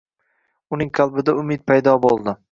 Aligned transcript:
Unig 0.77 0.91
qalbida 0.99 1.35
umid 1.41 1.65
paydo 1.73 1.93
bo`ldi 2.07 2.35